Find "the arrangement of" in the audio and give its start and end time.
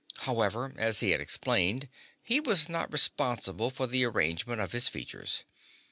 3.85-4.71